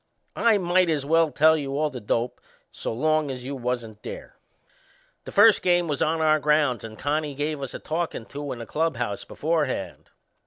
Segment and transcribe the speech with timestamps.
[0.39, 4.35] I might as well tell you all the dope, so long as you wasn't there.
[5.25, 8.57] The first game was on our grounds and Connie give us a talkin' to in
[8.57, 10.09] the clubhouse beforehand.